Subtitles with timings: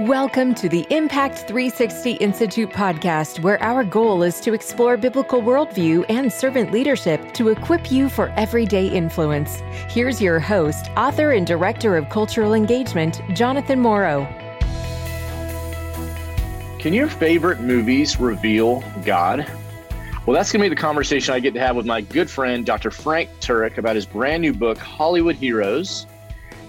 [0.00, 6.04] Welcome to the Impact 360 Institute podcast, where our goal is to explore biblical worldview
[6.08, 9.62] and servant leadership to equip you for everyday influence.
[9.88, 14.24] Here's your host, author, and director of cultural engagement, Jonathan Morrow.
[16.80, 19.48] Can your favorite movies reveal God?
[20.26, 22.66] Well, that's going to be the conversation I get to have with my good friend,
[22.66, 22.90] Dr.
[22.90, 26.08] Frank Turek, about his brand new book, Hollywood Heroes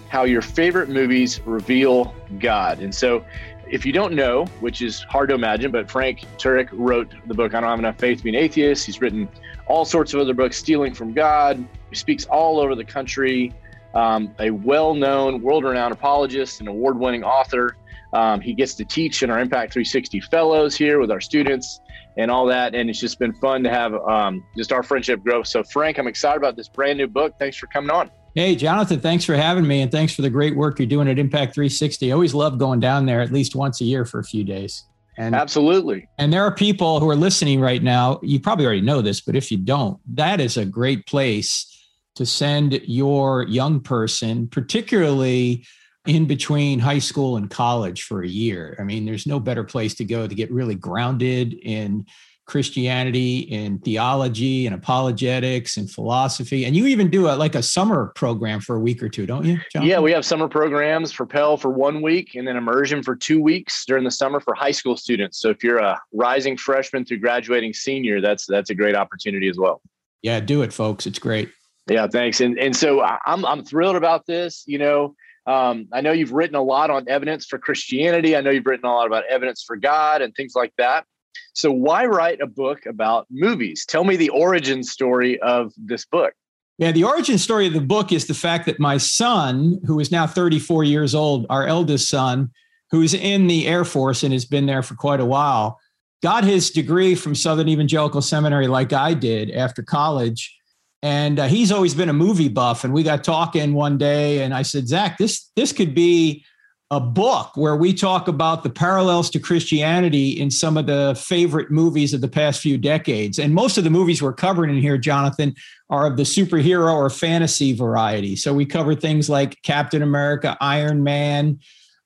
[0.09, 2.79] how your favorite movies reveal God.
[2.79, 3.25] And so,
[3.67, 7.55] if you don't know, which is hard to imagine, but Frank Turek wrote the book,
[7.55, 8.85] I Don't Have Enough Faith to Be an Atheist.
[8.85, 9.27] He's written
[9.67, 11.65] all sorts of other books, Stealing from God.
[11.89, 13.53] He speaks all over the country,
[13.93, 17.75] um, a well known, world renowned apologist and award winning author.
[18.13, 21.81] Um, he gets to teach in our Impact 360 fellows here with our students
[22.17, 22.75] and all that.
[22.75, 25.43] And it's just been fun to have um, just our friendship grow.
[25.43, 27.33] So, Frank, I'm excited about this brand new book.
[27.39, 28.09] Thanks for coming on.
[28.35, 31.17] Hey, Jonathan, thanks for having me and thanks for the great work you're doing at
[31.17, 32.11] Impact 360.
[32.11, 34.83] I always love going down there at least once a year for a few days.
[35.15, 36.09] And absolutely.
[36.17, 38.19] And there are people who are listening right now.
[38.21, 41.81] You probably already know this, but if you don't, that is a great place
[42.15, 45.63] to send your young person, particularly
[46.05, 48.75] in between high school and college for a year.
[48.81, 52.05] I mean, there's no better place to go to get really grounded in
[52.45, 56.65] Christianity in theology and apologetics and philosophy.
[56.65, 59.45] And you even do a, like a summer program for a week or two, don't
[59.45, 59.59] you?
[59.71, 59.83] John?
[59.83, 63.41] Yeah, we have summer programs for Pell for one week and then immersion for two
[63.41, 65.39] weeks during the summer for high school students.
[65.39, 69.57] So if you're a rising freshman through graduating senior, that's that's a great opportunity as
[69.57, 69.81] well.
[70.21, 71.07] Yeah, do it, folks.
[71.07, 71.49] It's great.
[71.89, 72.41] Yeah, thanks.
[72.41, 74.63] And and so I'm I'm thrilled about this.
[74.67, 75.15] You know,
[75.47, 78.35] um, I know you've written a lot on evidence for Christianity.
[78.35, 81.05] I know you've written a lot about evidence for God and things like that.
[81.53, 83.85] So, why write a book about movies?
[83.85, 86.33] Tell me the origin story of this book.
[86.77, 90.11] Yeah, the origin story of the book is the fact that my son, who is
[90.11, 92.51] now 34 years old, our eldest son,
[92.91, 95.79] who's in the Air Force and has been there for quite a while,
[96.21, 100.57] got his degree from Southern Evangelical Seminary like I did after college.
[101.01, 102.83] And uh, he's always been a movie buff.
[102.83, 106.43] And we got talking one day, and I said, Zach, this this could be
[106.91, 111.71] a book where we talk about the parallels to Christianity in some of the favorite
[111.71, 113.39] movies of the past few decades.
[113.39, 115.55] And most of the movies we're covering in here, Jonathan,
[115.89, 118.35] are of the superhero or fantasy variety.
[118.35, 121.59] So we cover things like Captain America, Iron Man,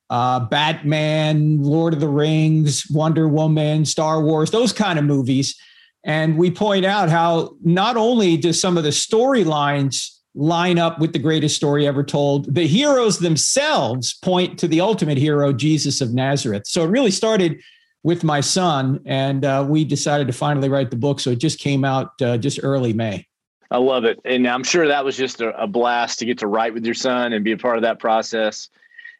[0.08, 5.60] uh, Batman, Lord of the Rings, Wonder Woman, Star Wars, those kind of movies.
[6.04, 11.12] And we point out how not only do some of the storylines line up with
[11.12, 12.54] the greatest story ever told.
[12.54, 16.66] The heroes themselves point to the ultimate hero, Jesus of Nazareth.
[16.66, 17.60] So it really started
[18.02, 21.20] with my son, and uh, we decided to finally write the book.
[21.20, 23.26] So it just came out uh, just early May.
[23.70, 24.18] I love it.
[24.24, 26.94] And I'm sure that was just a, a, blast to get to write with your
[26.94, 28.68] son and be a part of that process.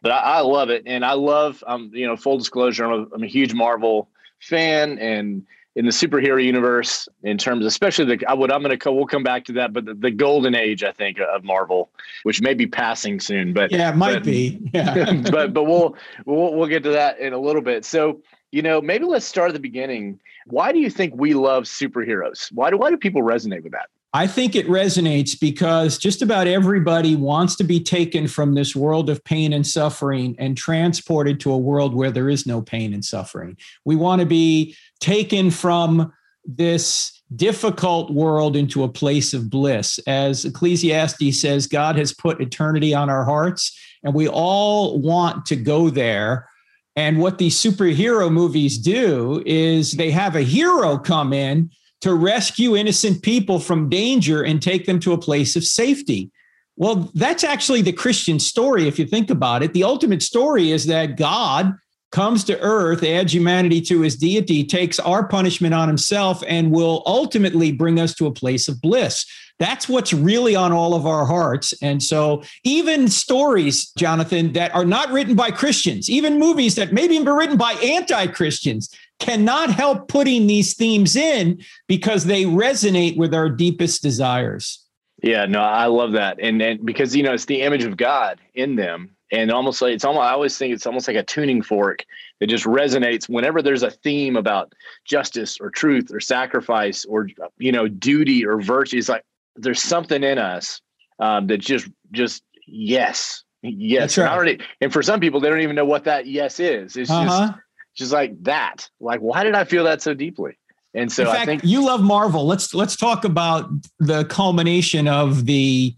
[0.03, 0.82] But I, I love it.
[0.87, 4.09] And I love, um, you know, full disclosure, I'm a, I'm a huge Marvel
[4.41, 5.47] fan and
[5.77, 9.23] in the superhero universe in terms, especially the I would I'm going to we'll come
[9.23, 11.91] back to that, but the, the, golden age I think of Marvel,
[12.25, 14.61] which may be passing soon, but yeah, it might but, be.
[14.75, 17.85] Yeah, but but we'll we'll we'll get to that in a little bit.
[17.85, 18.21] So
[18.51, 20.21] you know, maybe let's start at the beginning.
[20.47, 22.51] Why do you think we love superheroes?
[22.53, 23.91] Why do why do people resonate with that?
[24.12, 29.09] I think it resonates because just about everybody wants to be taken from this world
[29.09, 33.04] of pain and suffering and transported to a world where there is no pain and
[33.04, 33.56] suffering.
[33.84, 36.12] We want to be taken from
[36.44, 40.00] this difficult world into a place of bliss.
[40.09, 45.56] As Ecclesiastes says, God has put eternity on our hearts, and we all want to
[45.56, 46.48] go there.
[46.97, 52.77] And what these superhero movies do is they have a hero come in to rescue
[52.77, 56.31] innocent people from danger and take them to a place of safety.
[56.77, 59.75] Well, that's actually the Christian story, if you think about it.
[59.75, 61.75] The ultimate story is that God
[62.10, 67.03] comes to earth, adds humanity to his deity, takes our punishment on himself, and will
[67.06, 69.27] ultimately bring us to a place of bliss.
[69.59, 71.75] That's what's really on all of our hearts.
[71.83, 77.15] And so, even stories, Jonathan, that are not written by Christians, even movies that maybe
[77.15, 83.33] even written by anti Christians, cannot help putting these themes in because they resonate with
[83.34, 84.84] our deepest desires.
[85.22, 86.39] Yeah, no, I love that.
[86.41, 89.95] And, and because, you know, it's the image of God in them and almost like
[89.95, 92.05] it's almost i always think it's almost like a tuning fork
[92.39, 94.72] that just resonates whenever there's a theme about
[95.05, 97.28] justice or truth or sacrifice or
[97.59, 99.25] you know duty or virtue it's like
[99.57, 100.81] there's something in us
[101.19, 104.25] um, that just just yes yes right.
[104.25, 107.11] and, already, and for some people they don't even know what that yes is it's
[107.11, 107.25] uh-huh.
[107.25, 107.61] just
[107.95, 110.57] just like that like why did i feel that so deeply
[110.95, 112.47] and so in fact, I think you love Marvel.
[112.47, 113.71] Let's let's talk about
[114.01, 115.95] the culmination of the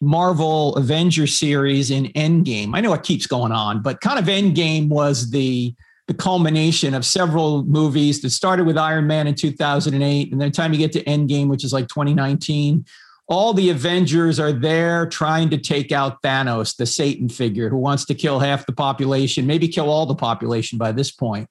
[0.00, 2.72] Marvel Avenger series in Endgame.
[2.74, 5.74] I know it keeps going on, but kind of Endgame was the
[6.06, 10.54] the culmination of several movies that started with Iron Man in 2008, and then the
[10.54, 12.84] time you get to Endgame, which is like 2019,
[13.28, 18.04] all the Avengers are there trying to take out Thanos, the Satan figure who wants
[18.06, 21.48] to kill half the population, maybe kill all the population by this point.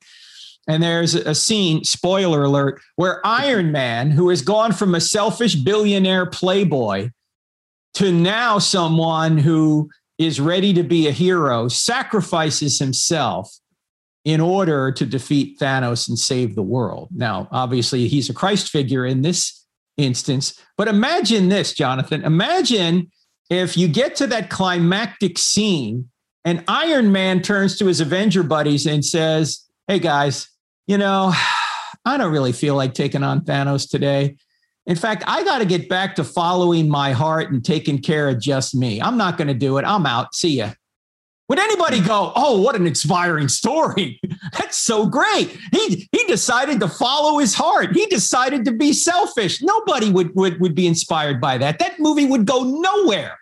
[0.68, 5.56] And there's a scene, spoiler alert, where Iron Man, who has gone from a selfish
[5.56, 7.12] billionaire playboy
[7.96, 13.54] to now someone who is ready to be a hero, sacrifices himself
[14.24, 17.10] in order to defeat Thanos and save the world.
[17.14, 19.65] Now, obviously, he's a Christ figure in this
[19.98, 20.60] instance.
[20.78, 22.24] But imagine this, Jonathan.
[22.24, 23.12] Imagine
[23.50, 26.10] if you get to that climactic scene
[26.44, 30.48] and Iron Man turns to his Avenger buddies and says, Hey guys,
[30.88, 31.34] you know,
[32.06, 34.38] I don't really feel like taking on Thanos today.
[34.86, 38.40] In fact, I got to get back to following my heart and taking care of
[38.40, 39.02] just me.
[39.02, 39.86] I'm not going to do it.
[39.86, 40.36] I'm out.
[40.36, 40.74] See ya.
[41.48, 44.20] Would anybody go, "Oh, what an inspiring story.
[44.54, 47.96] That's so great." He he decided to follow his heart.
[47.96, 49.62] He decided to be selfish.
[49.62, 51.80] Nobody would would would be inspired by that.
[51.80, 53.38] That movie would go nowhere.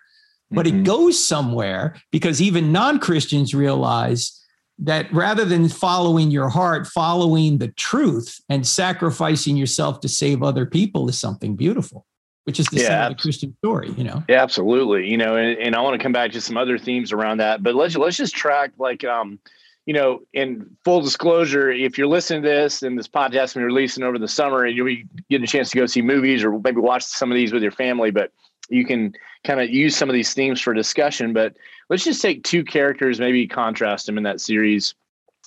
[0.50, 0.80] But mm-hmm.
[0.80, 4.40] it goes somewhere because even non-Christians realize
[4.78, 10.66] that rather than following your heart, following the truth and sacrificing yourself to save other
[10.66, 12.06] people is something beautiful
[12.44, 14.22] which is the yeah, same Christian story, you know.
[14.28, 15.08] Yeah, absolutely.
[15.08, 17.62] You know, and, and I want to come back to some other themes around that,
[17.62, 19.38] but let's let's just track like um,
[19.86, 24.02] you know, in full disclosure, if you're listening to this and this podcast and releasing
[24.02, 26.80] over the summer and you'll be getting a chance to go see movies or maybe
[26.80, 28.32] watch some of these with your family, but
[28.70, 29.12] you can
[29.44, 31.34] kind of use some of these themes for discussion.
[31.34, 31.54] But
[31.90, 34.94] let's just take two characters, maybe contrast them in that series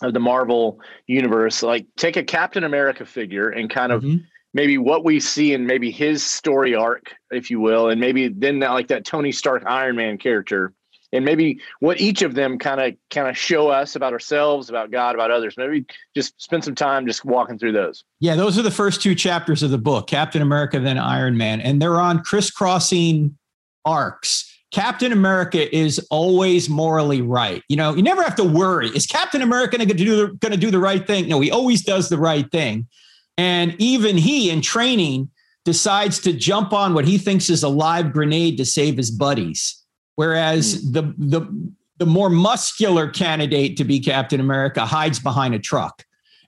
[0.03, 1.63] of the Marvel universe.
[1.63, 4.23] Like take a Captain America figure and kind of mm-hmm
[4.57, 8.57] maybe what we see in maybe his story arc, if you will, and maybe then
[8.59, 10.73] that, like that Tony Stark Iron Man character,
[11.13, 14.89] and maybe what each of them kind of kind of show us about ourselves, about
[14.89, 15.53] God, about others.
[15.57, 18.03] Maybe just spend some time just walking through those.
[18.19, 21.61] Yeah, those are the first two chapters of the book, Captain America, then Iron Man,
[21.61, 23.37] and they're on crisscrossing
[23.85, 24.51] arcs.
[24.73, 27.63] Captain America is always morally right.
[27.69, 28.89] You know, you never have to worry.
[28.89, 31.29] Is Captain America going to do going to do the right thing?
[31.29, 32.87] No, he always does the right thing.
[33.37, 35.29] And even he, in training,
[35.63, 39.83] decides to jump on what he thinks is a live grenade to save his buddies.
[40.15, 40.93] Whereas mm.
[40.93, 46.03] the, the, the more muscular candidate to be Captain America hides behind a truck.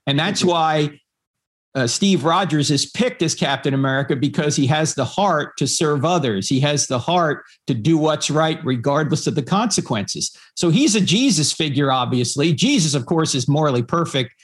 [0.06, 0.50] And that's mm-hmm.
[0.50, 1.00] why
[1.74, 6.04] uh, Steve Rogers is picked as Captain America because he has the heart to serve
[6.04, 6.48] others.
[6.48, 10.36] He has the heart to do what's right, regardless of the consequences.
[10.56, 12.52] So he's a Jesus figure, obviously.
[12.52, 14.34] Jesus, of course, is morally perfect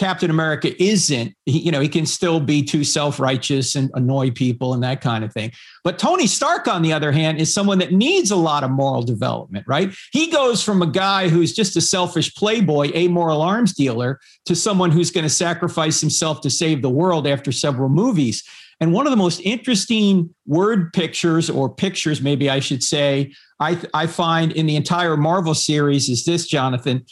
[0.00, 4.82] Captain America isn't, you know, he can still be too self-righteous and annoy people and
[4.82, 5.52] that kind of thing.
[5.84, 9.02] But Tony Stark, on the other hand, is someone that needs a lot of moral
[9.02, 9.92] development, right?
[10.12, 14.90] He goes from a guy who's just a selfish playboy, amoral arms dealer, to someone
[14.90, 18.42] who's going to sacrifice himself to save the world after several movies.
[18.80, 23.78] And one of the most interesting word pictures, or pictures, maybe I should say, I,
[23.92, 27.04] I find in the entire Marvel series is this, Jonathan.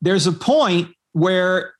[0.00, 1.75] There's a point where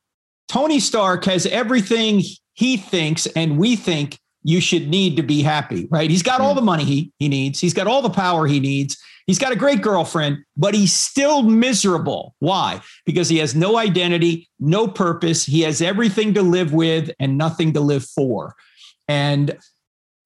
[0.49, 2.23] Tony Stark has everything
[2.55, 6.09] he thinks and we think you should need to be happy, right?
[6.09, 6.57] He's got all hmm.
[6.57, 8.97] the money he, he needs, he's got all the power he needs,
[9.27, 12.35] he's got a great girlfriend, but he's still miserable.
[12.39, 12.81] Why?
[13.05, 17.73] Because he has no identity, no purpose, he has everything to live with and nothing
[17.73, 18.55] to live for.
[19.09, 19.59] And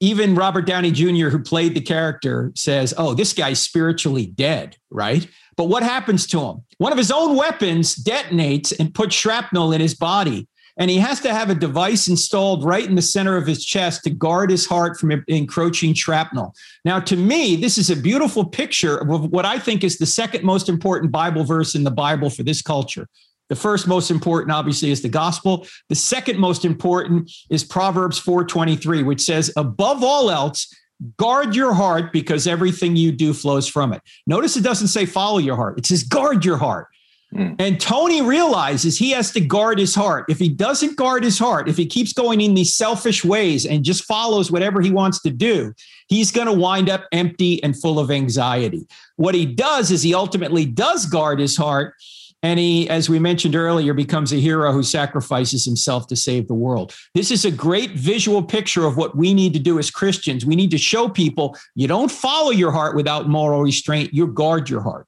[0.01, 5.29] even Robert Downey Jr., who played the character, says, Oh, this guy's spiritually dead, right?
[5.61, 6.65] But what happens to him?
[6.79, 10.49] One of his own weapons detonates and puts shrapnel in his body.
[10.79, 14.05] And he has to have a device installed right in the center of his chest
[14.05, 16.55] to guard his heart from encroaching shrapnel.
[16.87, 20.45] Now, to me, this is a beautiful picture of what I think is the second
[20.45, 23.07] most important Bible verse in the Bible for this culture.
[23.51, 25.67] The first most important, obviously, is the gospel.
[25.91, 30.75] The second most important is Proverbs 4:23, which says, above all else,
[31.17, 34.03] guard your heart because everything you do flows from it.
[34.27, 36.89] Notice it doesn't say follow your heart, it says guard your heart.
[37.35, 37.57] Mm.
[37.61, 40.25] And Tony realizes he has to guard his heart.
[40.29, 43.85] If he doesn't guard his heart, if he keeps going in these selfish ways and
[43.85, 45.73] just follows whatever he wants to do,
[46.09, 48.85] he's going to wind up empty and full of anxiety.
[49.15, 51.95] What he does is he ultimately does guard his heart
[52.43, 56.55] and he, as we mentioned earlier, becomes a hero who sacrifices himself to save the
[56.55, 56.95] world.
[57.15, 60.47] This is a great visual picture of what we need to do as Christians.
[60.47, 64.71] We need to show people you don't follow your heart without moral restraint, you guard
[64.71, 65.07] your heart.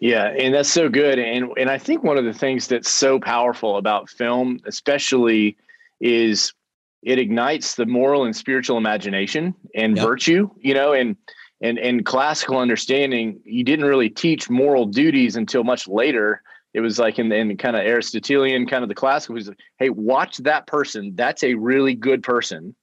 [0.00, 1.18] Yeah, and that's so good.
[1.18, 5.56] And and I think one of the things that's so powerful about film, especially,
[6.00, 6.52] is
[7.04, 10.04] it ignites the moral and spiritual imagination and yep.
[10.04, 11.16] virtue, you know, and
[11.60, 16.42] and and classical understanding, you didn't really teach moral duties until much later.
[16.74, 19.36] It was like in the in kind of Aristotelian, kind of the classical.
[19.36, 21.12] Was like, hey, watch that person.
[21.14, 22.74] That's a really good person.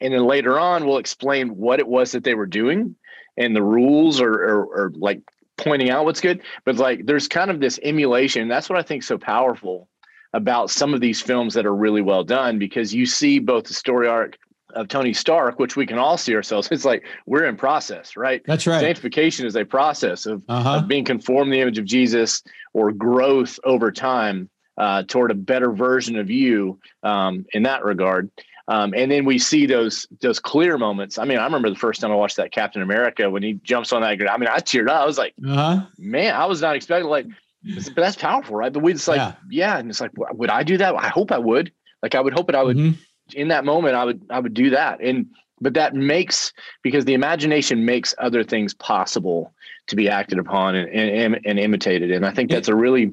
[0.00, 2.96] And then later on, we'll explain what it was that they were doing
[3.36, 5.22] and the rules or, or, or like
[5.56, 6.42] pointing out what's good.
[6.64, 8.48] But like, there's kind of this emulation.
[8.48, 9.88] That's what I think so powerful
[10.32, 13.74] about some of these films that are really well done because you see both the
[13.74, 14.36] story arc
[14.74, 16.68] of Tony Stark, which we can all see ourselves.
[16.72, 18.42] It's like we're in process, right?
[18.46, 18.80] That's right.
[18.80, 20.78] Sanctification is a process of, uh-huh.
[20.78, 24.48] of being conformed to the image of Jesus or growth over time
[24.78, 28.30] uh, toward a better version of you um, in that regard.
[28.68, 31.18] Um, and then we see those those clear moments.
[31.18, 33.92] I mean, I remember the first time I watched that Captain America when he jumps
[33.92, 34.30] on that.
[34.30, 35.02] I mean, I teared up.
[35.02, 35.86] I was like, uh-huh.
[35.98, 37.26] man, I was not expecting like,
[37.64, 38.72] but that's powerful, right?
[38.72, 39.34] But we just like, yeah.
[39.50, 40.94] yeah, and it's like, would I do that?
[40.94, 41.72] I hope I would.
[42.02, 42.76] Like, I would hope that I would.
[42.76, 43.00] Mm-hmm
[43.34, 45.00] in that moment i would i would do that.
[45.00, 45.26] And
[45.60, 49.54] but that makes because the imagination makes other things possible
[49.86, 52.10] to be acted upon and and, and imitated.
[52.10, 53.12] And i think that's a really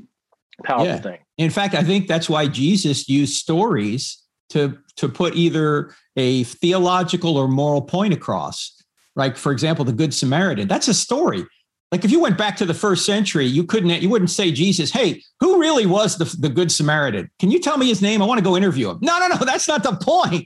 [0.63, 0.97] powerful yeah.
[0.97, 1.19] thing.
[1.37, 7.37] In fact i think that's why jesus used stories to to put either a theological
[7.37, 8.75] or moral point across.
[9.15, 11.45] Like for example the good samaritan that's a story
[11.91, 14.91] like if you went back to the first century, you couldn't you wouldn't say Jesus,
[14.91, 17.29] hey, who really was the, the good Samaritan?
[17.39, 18.21] Can you tell me his name?
[18.21, 18.99] I want to go interview him.
[19.01, 20.45] No, no, no, that's not the point,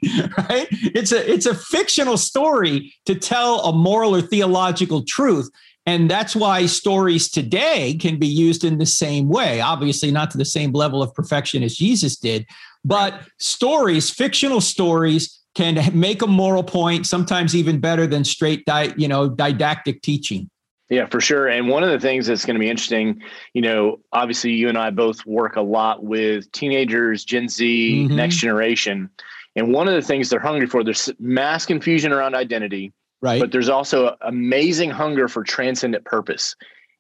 [0.50, 0.68] right?
[0.72, 5.50] It's a it's a fictional story to tell a moral or theological truth.
[5.86, 9.60] And that's why stories today can be used in the same way.
[9.60, 12.46] Obviously, not to the same level of perfection as Jesus did,
[12.86, 18.94] but stories, fictional stories, can make a moral point, sometimes even better than straight, di-
[18.98, 20.50] you know, didactic teaching.
[20.94, 21.48] Yeah, for sure.
[21.48, 23.20] And one of the things that's going to be interesting,
[23.54, 28.16] you know, obviously you and I both work a lot with teenagers, Gen Z, mm-hmm.
[28.16, 29.10] next generation.
[29.56, 33.42] And one of the things they're hungry for, there's mass confusion around identity, right?
[33.42, 36.56] But there's also amazing hunger for transcendent purpose.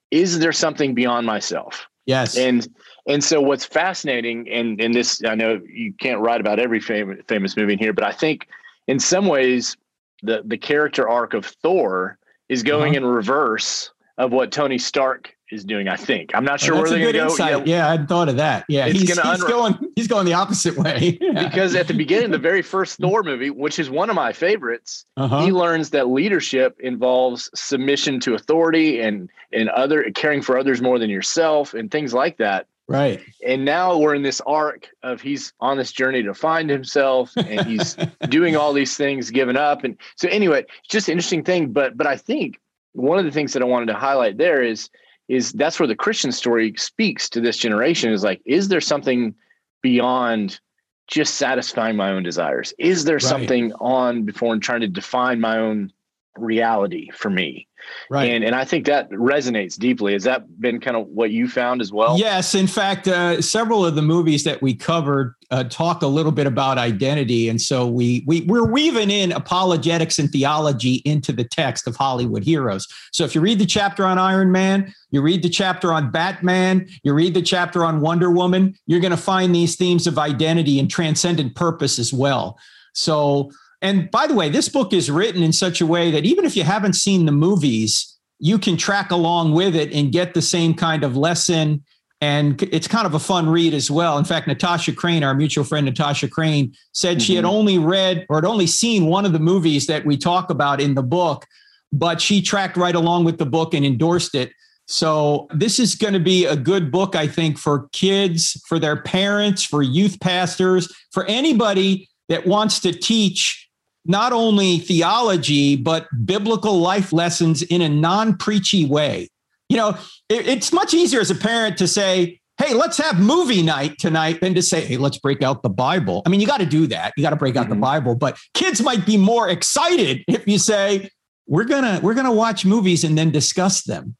[0.09, 1.85] Is there something beyond myself?
[2.07, 2.35] Yes.
[2.35, 2.67] And
[3.07, 7.19] and so what's fascinating, and and this I know you can't write about every famous
[7.27, 8.47] famous movie in here, but I think
[8.87, 9.77] in some ways
[10.23, 12.17] the the character arc of Thor
[12.49, 13.05] is going uh-huh.
[13.05, 15.87] in reverse of what Tony Stark is doing.
[15.87, 17.45] I think I'm not sure well, where they're going to go.
[17.45, 18.65] Yeah, yeah, I hadn't thought of that.
[18.67, 21.17] Yeah, he's, he's unra- going he's going the opposite way.
[21.33, 25.05] because at the beginning, the very first Thor movie, which is one of my favorites,
[25.17, 25.45] uh-huh.
[25.45, 30.99] he learns that leadership involves submission to authority and and other caring for others more
[30.99, 32.67] than yourself and things like that.
[32.87, 33.21] Right.
[33.45, 37.65] And now we're in this arc of he's on this journey to find himself and
[37.65, 37.95] he's
[38.29, 39.83] doing all these things, giving up.
[39.83, 41.71] And so anyway, just an interesting thing.
[41.71, 42.59] But but I think
[42.91, 44.89] one of the things that I wanted to highlight there is
[45.29, 49.33] is that's where the Christian story speaks to this generation is like, is there something
[49.81, 50.59] beyond
[51.07, 52.73] just satisfying my own desires?
[52.77, 53.21] Is there right.
[53.21, 55.91] something on before and trying to define my own
[56.37, 57.67] reality for me?
[58.09, 58.29] Right.
[58.29, 60.13] And and I think that resonates deeply.
[60.13, 62.17] Has that been kind of what you found as well?
[62.17, 62.55] Yes.
[62.55, 66.47] In fact, uh, several of the movies that we covered uh, talk a little bit
[66.47, 71.87] about identity, and so we we we're weaving in apologetics and theology into the text
[71.87, 72.87] of Hollywood heroes.
[73.11, 76.87] So if you read the chapter on Iron Man, you read the chapter on Batman,
[77.03, 80.79] you read the chapter on Wonder Woman, you're going to find these themes of identity
[80.79, 82.57] and transcendent purpose as well.
[82.93, 83.51] So
[83.83, 86.55] and by the way, this book is written in such a way that even if
[86.55, 90.73] you haven't seen the movies, you can track along with it and get the same
[90.73, 91.83] kind of lesson.
[92.21, 94.17] And it's kind of a fun read as well.
[94.17, 97.23] In fact, Natasha Crain, our mutual friend Natasha Crain, said mm-hmm.
[97.23, 97.53] she had mm-hmm.
[97.53, 100.95] only read or had only seen one of the movies that we talk about in
[100.95, 101.45] the book,
[101.91, 104.53] but she tracked right along with the book and endorsed it.
[104.87, 109.01] So, this is going to be a good book, I think, for kids, for their
[109.01, 113.63] parents, for youth pastors, for anybody that wants to teach
[114.05, 119.29] not only theology, but biblical life lessons in a non preachy way.
[119.69, 119.89] You know,
[120.29, 124.41] it, it's much easier as a parent to say, hey, let's have movie night tonight
[124.41, 126.21] than to say, hey, let's break out the Bible.
[126.25, 127.13] I mean, you got to do that.
[127.17, 127.75] You got to break out mm-hmm.
[127.75, 131.09] the Bible, but kids might be more excited if you say,
[131.47, 134.15] we're going to we're going to watch movies and then discuss them.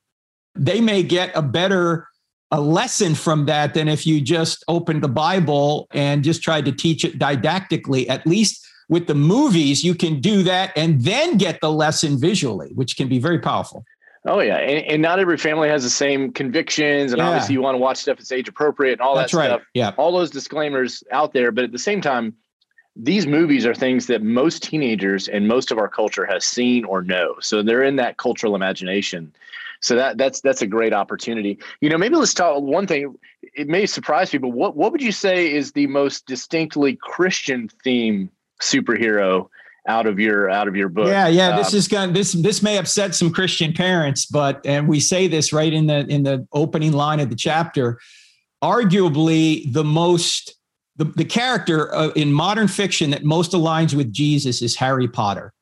[0.55, 2.07] They may get a better
[2.51, 6.71] a lesson from that than if you just opened the Bible and just tried to
[6.71, 8.07] teach it didactically.
[8.07, 12.71] At least with the movies, you can do that and then get the lesson visually,
[12.73, 13.85] which can be very powerful.
[14.25, 17.27] Oh yeah, and, and not every family has the same convictions, and yeah.
[17.27, 19.47] obviously you want to watch stuff that's age appropriate and all that's that right.
[19.47, 19.61] stuff.
[19.73, 22.33] Yeah, all those disclaimers out there, but at the same time,
[22.95, 27.01] these movies are things that most teenagers and most of our culture has seen or
[27.01, 29.33] know, so they're in that cultural imagination.
[29.81, 31.59] So that that's that's a great opportunity.
[31.81, 33.15] You know, maybe let's talk one thing.
[33.41, 34.53] It may surprise people.
[34.53, 38.29] What what would you say is the most distinctly Christian theme
[38.63, 39.49] superhero
[39.87, 41.07] out of your out of your book.
[41.07, 41.57] Yeah, yeah.
[41.57, 45.27] This um, is going this this may upset some Christian parents, but and we say
[45.27, 47.99] this right in the in the opening line of the chapter.
[48.63, 50.55] Arguably, the most
[50.95, 55.53] the, the character uh, in modern fiction that most aligns with Jesus is Harry Potter.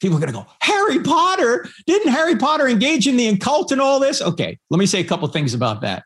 [0.00, 1.68] People are going to go, Harry Potter?
[1.86, 4.20] Didn't Harry Potter engage in the occult and all this?
[4.20, 6.02] Okay, let me say a couple things about that.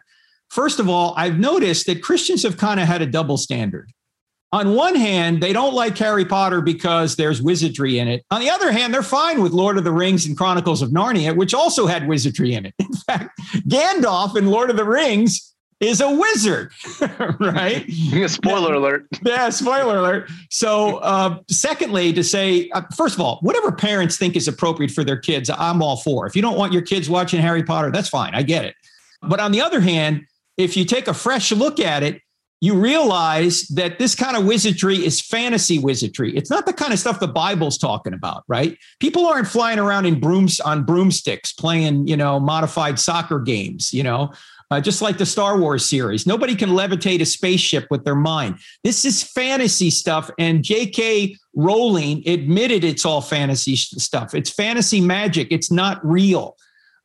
[0.50, 3.90] First of all, I've noticed that Christians have kind of had a double standard
[4.52, 8.24] on one hand, they don't like Harry Potter because there's wizardry in it.
[8.30, 11.36] On the other hand, they're fine with Lord of the Rings and Chronicles of Narnia,
[11.36, 12.74] which also had wizardry in it.
[12.80, 13.38] In fact,
[13.68, 16.72] Gandalf in Lord of the Rings is a wizard,
[17.40, 17.84] right?
[18.26, 19.06] spoiler alert.
[19.22, 20.30] Yeah, spoiler alert.
[20.50, 25.04] So, uh, secondly, to say, uh, first of all, whatever parents think is appropriate for
[25.04, 26.26] their kids, I'm all for.
[26.26, 28.34] If you don't want your kids watching Harry Potter, that's fine.
[28.34, 28.74] I get it.
[29.22, 30.26] But on the other hand,
[30.56, 32.20] if you take a fresh look at it,
[32.60, 36.36] you realize that this kind of wizardry is fantasy wizardry.
[36.36, 38.76] It's not the kind of stuff the Bible's talking about, right?
[38.98, 44.02] People aren't flying around in brooms on broomsticks playing, you know, modified soccer games, you
[44.02, 44.32] know,
[44.70, 46.26] uh, just like the Star Wars series.
[46.26, 48.58] Nobody can levitate a spaceship with their mind.
[48.82, 50.30] This is fantasy stuff.
[50.38, 51.36] And J.K.
[51.54, 54.34] Rowling admitted it's all fantasy stuff.
[54.34, 55.48] It's fantasy magic.
[55.50, 56.56] It's not real.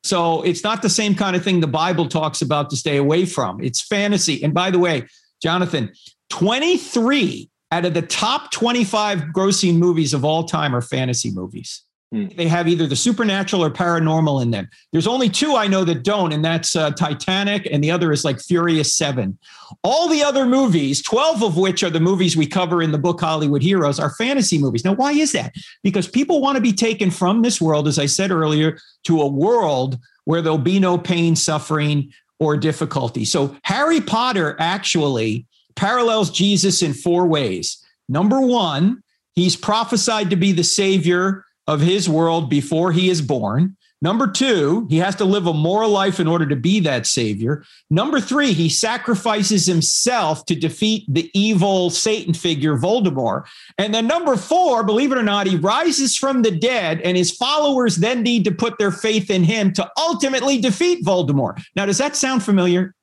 [0.04, 3.26] So it's not the same kind of thing the Bible talks about to stay away
[3.26, 3.64] from.
[3.64, 4.44] It's fantasy.
[4.44, 5.08] And by the way,
[5.44, 5.92] Jonathan,
[6.30, 11.84] 23 out of the top 25 grossing movies of all time are fantasy movies.
[12.14, 12.28] Hmm.
[12.38, 14.70] They have either the supernatural or paranormal in them.
[14.92, 18.24] There's only two I know that don't, and that's uh, Titanic, and the other is
[18.24, 19.38] like Furious Seven.
[19.84, 23.20] All the other movies, 12 of which are the movies we cover in the book
[23.20, 24.86] Hollywood Heroes, are fantasy movies.
[24.86, 25.54] Now, why is that?
[25.82, 29.28] Because people want to be taken from this world, as I said earlier, to a
[29.28, 33.26] world where there'll be no pain, suffering, or difficulty.
[33.26, 37.84] So Harry Potter actually parallels Jesus in four ways.
[38.10, 43.78] Number one, he's prophesied to be the savior of his world before he is born.
[44.04, 47.64] Number two, he has to live a moral life in order to be that savior.
[47.90, 53.46] Number three, he sacrifices himself to defeat the evil Satan figure, Voldemort.
[53.78, 57.32] And then number four, believe it or not, he rises from the dead, and his
[57.32, 61.64] followers then need to put their faith in him to ultimately defeat Voldemort.
[61.78, 62.94] Now, does that sound familiar?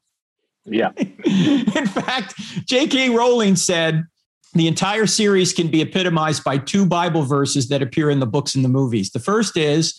[0.66, 0.90] Yeah.
[0.98, 2.36] in fact,
[2.66, 3.08] J.K.
[3.08, 4.04] Rowling said,
[4.52, 8.54] the entire series can be epitomized by two Bible verses that appear in the books
[8.54, 9.12] and the movies.
[9.12, 9.98] The first is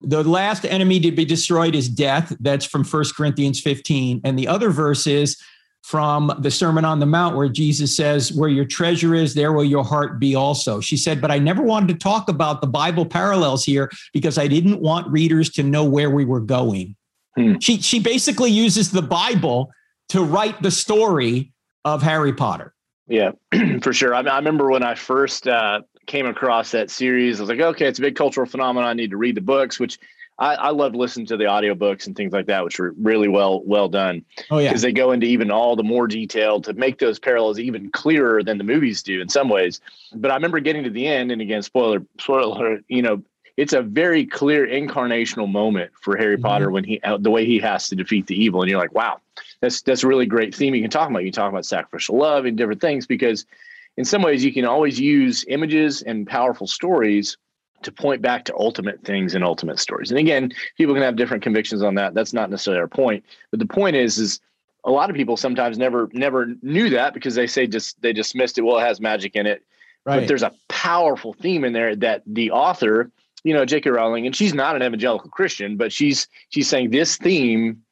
[0.00, 2.34] the last enemy to be destroyed is death.
[2.40, 4.20] That's from 1 Corinthians 15.
[4.24, 5.36] And the other verse is
[5.82, 9.64] from the Sermon on the Mount, where Jesus says, Where your treasure is, there will
[9.64, 10.80] your heart be also.
[10.80, 14.48] She said, But I never wanted to talk about the Bible parallels here because I
[14.48, 16.96] didn't want readers to know where we were going.
[17.36, 17.58] Hmm.
[17.60, 19.70] She, she basically uses the Bible
[20.08, 21.52] to write the story
[21.84, 22.74] of Harry Potter.
[23.06, 23.30] Yeah,
[23.82, 24.14] for sure.
[24.14, 27.38] I, I remember when I first uh, came across that series.
[27.38, 28.88] I was like, okay, it's a big cultural phenomenon.
[28.88, 29.98] I need to read the books, which
[30.38, 33.62] I, I love listening to the audiobooks and things like that, which are really well
[33.64, 34.24] well done.
[34.50, 37.58] Oh yeah, because they go into even all the more detail to make those parallels
[37.58, 39.80] even clearer than the movies do in some ways.
[40.14, 43.22] But I remember getting to the end, and again, spoiler spoiler, you know,
[43.56, 46.44] it's a very clear incarnational moment for Harry mm-hmm.
[46.44, 49.20] Potter when he the way he has to defeat the evil, and you're like, wow,
[49.60, 51.20] that's that's a really great theme you can talk about.
[51.24, 53.46] You can talk about sacrificial love and different things because
[53.96, 57.36] in some ways you can always use images and powerful stories
[57.82, 60.10] to point back to ultimate things and ultimate stories.
[60.10, 62.14] And again, people can have different convictions on that.
[62.14, 63.24] That's not necessarily our point.
[63.50, 64.40] But the point is, is
[64.84, 68.56] a lot of people sometimes never never knew that because they say just they dismissed
[68.58, 68.62] it.
[68.62, 69.62] Well, it has magic in it.
[70.04, 70.20] Right.
[70.20, 73.10] But there's a powerful theme in there that the author,
[73.42, 73.90] you know, J.K.
[73.90, 77.82] Rowling, and she's not an evangelical Christian, but she's she's saying this theme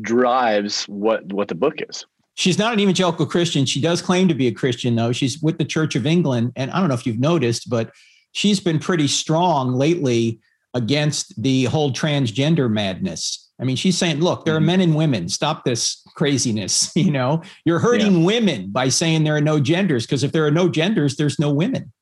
[0.00, 2.06] drives what what the book is.
[2.40, 3.66] She's not an evangelical Christian.
[3.66, 5.12] She does claim to be a Christian, though.
[5.12, 6.52] She's with the Church of England.
[6.56, 7.92] And I don't know if you've noticed, but
[8.32, 10.40] she's been pretty strong lately
[10.72, 13.50] against the whole transgender madness.
[13.60, 14.66] I mean, she's saying, look, there are mm-hmm.
[14.66, 15.28] men and women.
[15.28, 16.90] Stop this craziness.
[16.96, 18.24] You know, you're hurting yeah.
[18.24, 21.52] women by saying there are no genders, because if there are no genders, there's no
[21.52, 21.92] women.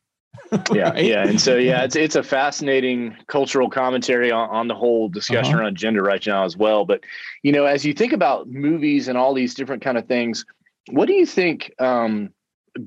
[0.72, 1.04] yeah, right?
[1.04, 5.54] yeah, and so yeah, it's it's a fascinating cultural commentary on, on the whole discussion
[5.54, 5.64] uh-huh.
[5.64, 6.84] around gender right now as well.
[6.84, 7.00] But
[7.42, 10.44] you know, as you think about movies and all these different kind of things,
[10.90, 12.30] what do you think um,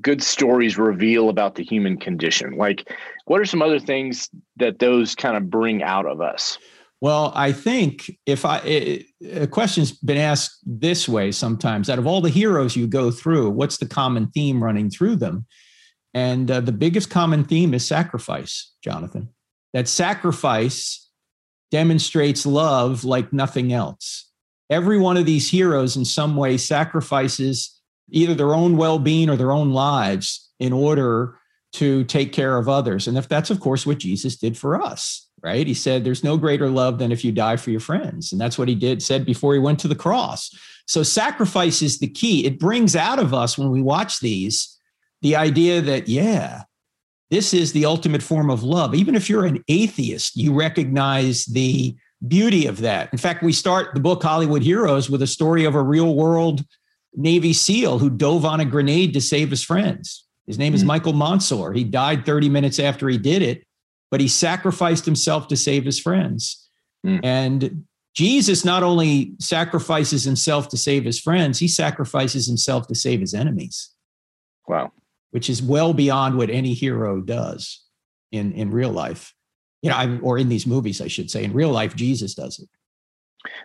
[0.00, 2.56] good stories reveal about the human condition?
[2.56, 2.92] Like,
[3.26, 6.58] what are some other things that those kind of bring out of us?
[7.00, 12.06] Well, I think if I it, a question's been asked this way sometimes, out of
[12.06, 15.44] all the heroes you go through, what's the common theme running through them?
[16.14, 19.30] And uh, the biggest common theme is sacrifice, Jonathan.
[19.72, 21.08] That sacrifice
[21.70, 24.28] demonstrates love like nothing else.
[24.68, 29.36] Every one of these heroes, in some way, sacrifices either their own well being or
[29.36, 31.38] their own lives in order
[31.74, 33.08] to take care of others.
[33.08, 35.66] And if that's, of course, what Jesus did for us, right?
[35.66, 38.32] He said, There's no greater love than if you die for your friends.
[38.32, 40.50] And that's what he did, said before he went to the cross.
[40.86, 42.44] So sacrifice is the key.
[42.44, 44.78] It brings out of us when we watch these
[45.22, 46.64] the idea that, yeah,
[47.30, 48.94] this is the ultimate form of love.
[48.94, 51.96] Even if you're an atheist, you recognize the
[52.28, 53.08] beauty of that.
[53.12, 56.64] In fact, we start the book Hollywood Heroes with a story of a real world
[57.14, 60.26] Navy SEAL who dove on a grenade to save his friends.
[60.46, 60.76] His name mm-hmm.
[60.76, 60.88] is hmm.
[60.88, 61.74] Michael Monsoor.
[61.74, 63.64] He died 30 minutes after he did it,
[64.10, 66.68] but he sacrificed himself to save his friends.
[67.06, 67.24] Mm-hmm.
[67.24, 73.20] And Jesus not only sacrifices himself to save his friends, he sacrifices himself to save
[73.20, 73.90] his enemies.
[74.68, 74.92] Wow.
[75.32, 77.82] Which is well beyond what any hero does
[78.30, 79.34] in, in real life.
[79.82, 81.42] You know, or in these movies, I should say.
[81.42, 82.68] In real life, Jesus does it.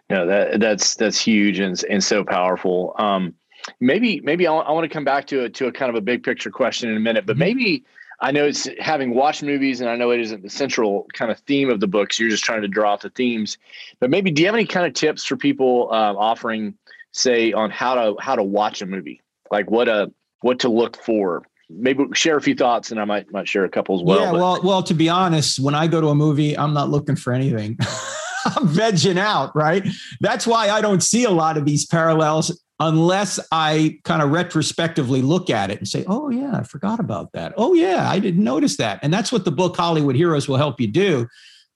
[0.09, 2.95] No, that that's that's huge and and so powerful.
[2.97, 3.35] Um,
[3.79, 6.01] maybe maybe I, I want to come back to a to a kind of a
[6.01, 7.39] big picture question in a minute, but mm-hmm.
[7.41, 7.85] maybe
[8.19, 11.39] I know it's having watched movies, and I know it isn't the central kind of
[11.41, 12.19] theme of the books.
[12.19, 13.57] You're just trying to draw out the themes,
[13.99, 16.75] but maybe do you have any kind of tips for people uh, offering,
[17.11, 20.07] say, on how to how to watch a movie, like what a uh,
[20.41, 21.43] what to look for?
[21.69, 24.19] Maybe share a few thoughts, and I might might share a couple as well.
[24.19, 24.39] Yeah, but.
[24.39, 27.33] well, well, to be honest, when I go to a movie, I'm not looking for
[27.33, 27.77] anything.
[28.45, 29.85] I'm vegging out, right?
[30.21, 35.21] That's why I don't see a lot of these parallels unless I kind of retrospectively
[35.21, 37.53] look at it and say, oh, yeah, I forgot about that.
[37.57, 38.99] Oh, yeah, I didn't notice that.
[39.01, 41.27] And that's what the book Hollywood Heroes will help you do.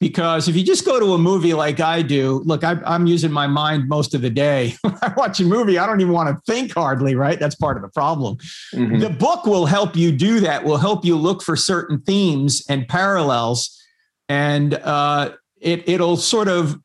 [0.01, 3.31] Because if you just go to a movie like I do, look, I, am using
[3.31, 4.73] my mind most of the day.
[4.83, 7.39] I watch a movie, I don't even want to think hardly, right?
[7.39, 8.37] That's part of the problem.
[8.73, 8.97] Mm-hmm.
[8.97, 12.87] The book will help you do that, will help you look for certain themes and
[12.87, 13.79] parallels.
[14.27, 16.79] And uh, it, it'll sort of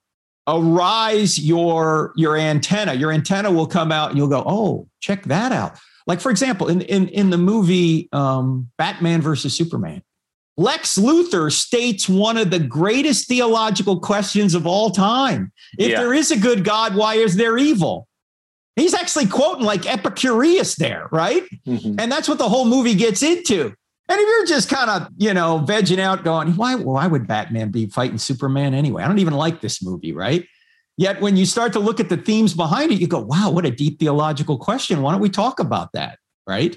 [0.46, 2.92] arise your your antenna.
[2.92, 5.78] Your antenna will come out and you'll go, oh, check that out.
[6.06, 10.02] Like for example, in in in the movie um, Batman versus Superman,
[10.56, 15.52] Lex Luthor states one of the greatest theological questions of all time.
[15.78, 16.00] If yeah.
[16.00, 18.08] there is a good God, why is there evil?
[18.74, 21.42] He's actually quoting like Epicurus there, right?
[21.66, 21.98] Mm-hmm.
[21.98, 23.74] And that's what the whole movie gets into.
[24.08, 27.70] And if you're just kind of, you know, vegging out going, why, why would Batman
[27.70, 29.02] be fighting Superman anyway?
[29.02, 30.46] I don't even like this movie, right?
[30.96, 33.66] Yet when you start to look at the themes behind it, you go, wow, what
[33.66, 35.02] a deep theological question.
[35.02, 36.18] Why don't we talk about that?
[36.46, 36.76] Right.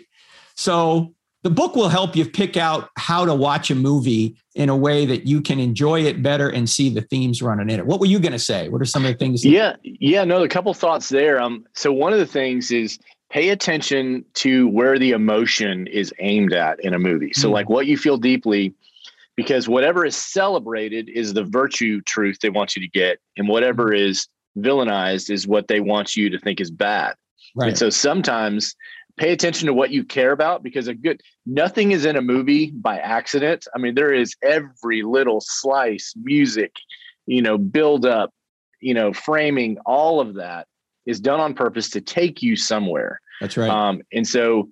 [0.56, 4.76] So the book will help you pick out how to watch a movie in a
[4.76, 7.86] way that you can enjoy it better and see the themes running in it.
[7.86, 8.68] What were you going to say?
[8.68, 9.44] What are some of the things?
[9.44, 9.76] That- yeah.
[9.84, 10.26] Yeah.
[10.26, 11.42] No, a couple thoughts there.
[11.42, 13.00] Um, so one of the things is
[13.30, 17.32] pay attention to where the emotion is aimed at in a movie.
[17.34, 18.74] So, mm like what you feel deeply,
[19.36, 23.90] because whatever is celebrated is the virtue truth they want you to get, and whatever
[23.90, 27.16] mm is villainized is what they want you to think is bad.
[27.56, 27.70] Right.
[27.70, 28.76] And so sometimes
[29.20, 32.72] pay attention to what you care about because a good nothing is in a movie
[32.72, 33.68] by accident.
[33.76, 36.72] I mean, there is every little slice, music,
[37.26, 38.32] you know, build up,
[38.80, 40.68] you know, framing, all of that
[41.06, 43.20] is done on purpose to take you somewhere.
[43.42, 43.70] That's right.
[43.70, 44.70] Um, and so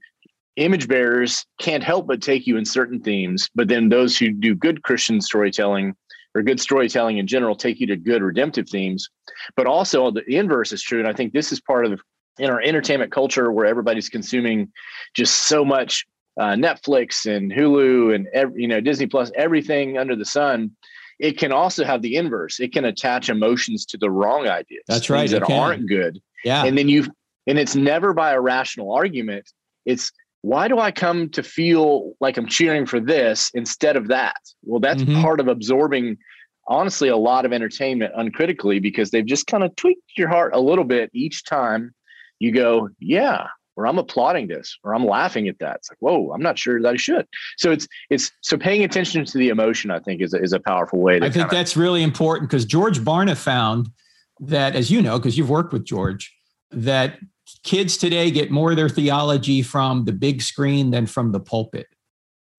[0.56, 4.56] image bearers can't help but take you in certain themes, but then those who do
[4.56, 5.94] good Christian storytelling
[6.36, 9.10] or good storytelling in general take you to good redemptive themes.
[9.58, 11.00] But also the inverse is true.
[11.00, 12.00] And I think this is part of
[12.40, 14.72] in our entertainment culture where everybody's consuming
[15.14, 16.06] just so much
[16.40, 20.72] uh, Netflix and Hulu and every, you know Disney Plus, everything under the sun
[21.20, 22.60] it can also have the inverse.
[22.60, 24.84] It can attach emotions to the wrong ideas.
[24.88, 25.30] That's right.
[25.30, 26.22] That aren't good.
[26.44, 26.64] Yeah.
[26.64, 27.08] And then you
[27.48, 29.50] and it's never by a rational argument.
[29.86, 34.38] It's why do I come to feel like I'm cheering for this instead of that?
[34.64, 35.22] Well, that's mm-hmm.
[35.22, 36.18] part of absorbing
[36.68, 40.60] honestly a lot of entertainment uncritically because they've just kind of tweaked your heart a
[40.60, 41.94] little bit each time
[42.40, 45.78] you go, yeah, or I'm applauding this, or I'm laughing at that.
[45.78, 47.28] It's like, whoa, I'm not sure that I should.
[47.58, 50.60] So it's it's so paying attention to the emotion, I think, is a, is a
[50.60, 51.20] powerful way.
[51.20, 53.90] To I think that's really important because George Barna found
[54.40, 56.36] that, as you know, because you've worked with George,
[56.72, 57.20] that
[57.64, 61.88] kids today get more of their theology from the big screen than from the pulpit.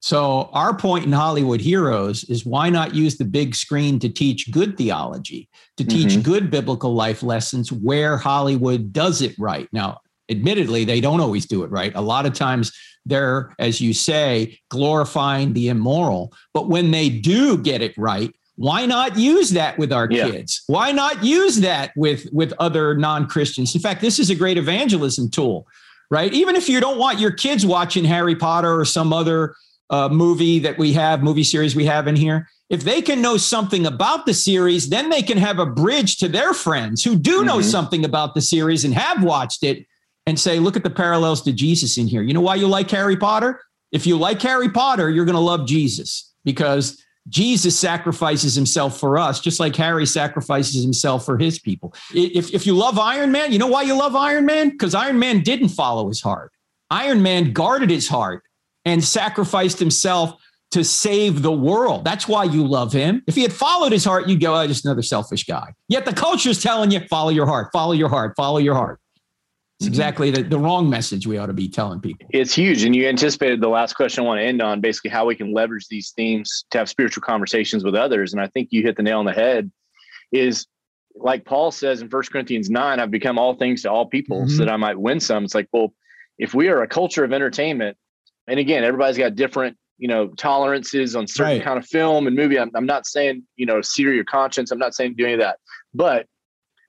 [0.01, 4.51] So our point in Hollywood Heroes is why not use the big screen to teach
[4.51, 6.23] good theology, to teach mm-hmm.
[6.23, 9.69] good biblical life lessons where Hollywood does it right.
[9.73, 11.93] Now, admittedly, they don't always do it right.
[11.97, 12.73] A lot of times
[13.07, 16.33] they're, as you say, glorifying the immoral.
[16.55, 20.31] But when they do get it right, why not use that with our yeah.
[20.31, 20.63] kids?
[20.67, 23.75] Why not use that with, with other non Christians?
[23.75, 25.67] In fact, this is a great evangelism tool,
[26.11, 26.33] right?
[26.33, 29.55] Even if you don't want your kids watching Harry Potter or some other
[29.91, 33.37] uh, movie that we have, movie series we have in here, if they can know
[33.37, 37.45] something about the series, then they can have a bridge to their friends who do
[37.45, 37.71] know mm-hmm.
[37.71, 39.87] something about the series and have watched it
[40.27, 42.23] and say, look at the parallels to Jesus in here.
[42.23, 43.63] You know why you like Harry Potter?
[43.93, 49.17] If you like Harry Potter, you're going to love Jesus because Jesus sacrifices himself for
[49.17, 51.95] us, just like Harry sacrifices himself for his people.
[52.15, 54.71] If, if you love Iron Man, you know why you love Iron Man?
[54.71, 56.53] Because Iron Man didn't follow his heart.
[56.91, 58.43] Iron Man guarded his heart
[58.89, 62.05] and sacrificed himself to save the world.
[62.05, 63.23] That's why you love him.
[63.27, 65.75] If he had followed his heart, you'd go, oh, just another selfish guy.
[65.89, 68.99] Yet the culture is telling you, follow your heart, follow your heart, follow your heart.
[69.79, 69.93] It's mm-hmm.
[69.93, 72.27] exactly the, the wrong message we ought to be telling people.
[72.31, 72.83] It's huge.
[72.83, 75.53] And you anticipated the last question I want to end on basically how we can
[75.53, 78.33] leverage these themes to have spiritual conversations with others.
[78.33, 79.71] And I think you hit the nail on the head
[80.33, 80.67] is
[81.15, 84.57] like Paul says in First Corinthians 9, I've become all things to all people mm-hmm.
[84.57, 85.45] so that I might win some.
[85.45, 85.93] It's like, well,
[86.39, 87.97] if we are a culture of entertainment,
[88.49, 91.63] and again, everybody's got different, you know, tolerances on certain right.
[91.63, 92.59] kind of film and movie.
[92.59, 94.71] I'm, I'm not saying, you know, sear your conscience.
[94.71, 95.59] I'm not saying do any of that.
[95.95, 96.27] But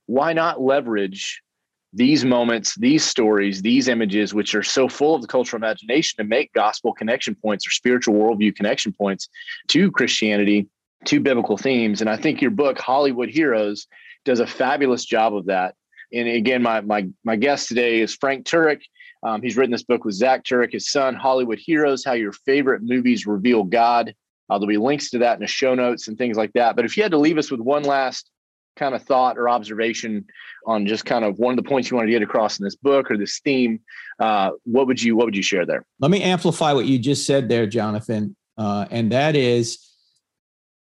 [0.06, 1.42] why not leverage
[1.92, 6.24] these moments, these stories, these images, which are so full of the cultural imagination, to
[6.24, 9.28] make gospel connection points or spiritual worldview connection points
[9.70, 10.68] to Christianity,
[11.06, 12.02] to biblical themes.
[12.02, 13.88] And I think your book, Hollywood Heroes,
[14.26, 15.76] does a fabulous job of that.
[16.14, 18.82] And again, my my my guest today is Frank Turek.
[19.24, 22.82] Um, he's written this book with Zach Turek, his son, Hollywood Heroes: How Your Favorite
[22.84, 24.14] Movies Reveal God.
[24.50, 26.76] Uh, there'll be links to that in the show notes and things like that.
[26.76, 28.32] But if you had to leave us with one last
[28.76, 30.26] kind of thought or observation
[30.66, 32.76] on just kind of one of the points you wanted to get across in this
[32.76, 33.80] book or this theme,
[34.20, 35.86] uh, what would you what would you share there?
[36.00, 39.86] Let me amplify what you just said there, Jonathan, uh, and that is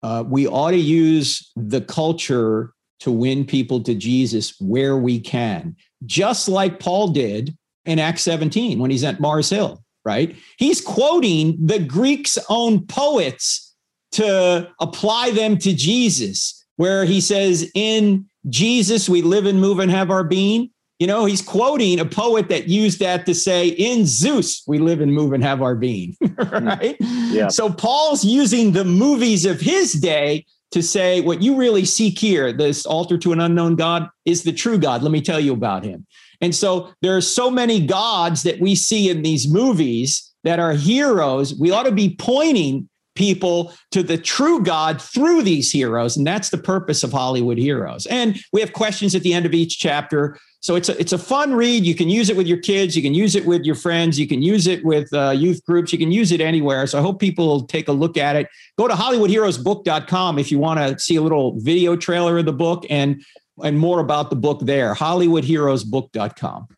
[0.02, 5.76] uh, we ought to use the culture to win people to Jesus where we can,
[6.04, 9.82] just like Paul did in Acts 17 when he's at Mars Hill.
[10.04, 10.36] Right?
[10.56, 13.74] He's quoting the Greeks' own poets
[14.12, 19.90] to apply them to Jesus where he says, In Jesus we live and move and
[19.90, 20.70] have our being.
[20.98, 25.00] You know, he's quoting a poet that used that to say, In Zeus we live
[25.00, 26.16] and move and have our being.
[26.36, 26.66] Mm.
[26.78, 26.96] right?
[27.00, 27.48] Yeah.
[27.48, 32.52] So Paul's using the movies of his day to say, What you really seek here,
[32.52, 35.02] this altar to an unknown God, is the true God.
[35.02, 36.06] Let me tell you about him.
[36.40, 40.72] And so there are so many gods that we see in these movies that are
[40.72, 41.54] heroes.
[41.54, 46.16] We ought to be pointing people to the true God through these heroes.
[46.16, 48.06] And that's the purpose of Hollywood Heroes.
[48.06, 50.38] And we have questions at the end of each chapter.
[50.60, 51.84] So it's a, it's a fun read.
[51.84, 52.94] You can use it with your kids.
[52.94, 54.18] You can use it with your friends.
[54.18, 55.92] You can use it with uh, youth groups.
[55.92, 56.86] You can use it anywhere.
[56.86, 58.48] So I hope people will take a look at it.
[58.78, 62.84] Go to HollywoodHeroesBook.com if you want to see a little video trailer of the book
[62.90, 63.22] and
[63.62, 64.94] and more about the book there.
[64.94, 66.68] HollywoodHeroesBook.com.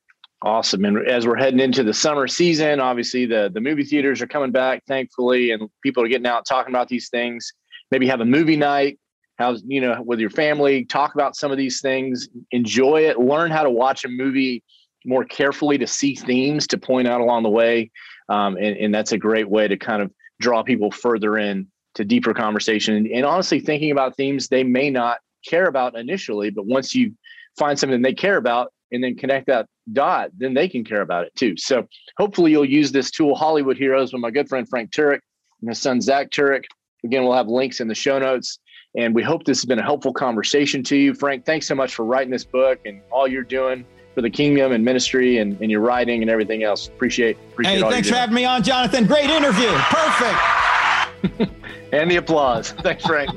[0.43, 0.85] Awesome.
[0.85, 4.53] And as we're heading into the summer season, obviously the, the movie theaters are coming
[4.53, 7.53] back, thankfully, and people are getting out talking about these things.
[7.91, 9.01] Maybe have a movie night,
[9.39, 13.51] have, you know, with your family, talk about some of these things, enjoy it, learn
[13.51, 14.63] how to watch a movie
[15.05, 17.91] more carefully to see themes to point out along the way.
[18.29, 22.05] Um, and, and that's a great way to kind of draw people further in to
[22.05, 26.67] deeper conversation and, and honestly thinking about themes they may not care about initially, but
[26.67, 27.13] once you
[27.59, 31.25] find something they care about, and then connect that dot, then they can care about
[31.25, 31.55] it too.
[31.57, 35.21] So hopefully you'll use this tool, Hollywood Heroes, with my good friend Frank Turek
[35.61, 36.65] and his son Zach Turek.
[37.05, 38.59] Again, we'll have links in the show notes.
[38.97, 41.15] And we hope this has been a helpful conversation to you.
[41.15, 43.85] Frank, thanks so much for writing this book and all you're doing
[44.15, 46.89] for the kingdom and ministry and, and your writing and everything else.
[46.89, 49.07] Appreciate, appreciate Hey, thanks for having me on, Jonathan.
[49.07, 49.71] Great interview.
[49.73, 51.53] Perfect.
[51.93, 52.73] and the applause.
[52.73, 53.31] Thanks, Frank.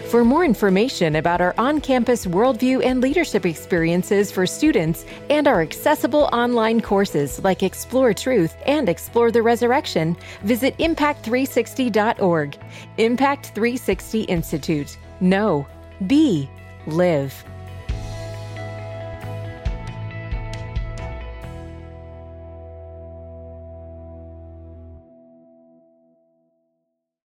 [0.08, 5.60] For more information about our on campus worldview and leadership experiences for students and our
[5.60, 12.56] accessible online courses like Explore Truth and Explore the Resurrection, visit impact360.org.
[12.96, 14.96] Impact 360 Institute.
[15.20, 15.66] Know,
[16.06, 16.48] be,
[16.86, 17.44] live.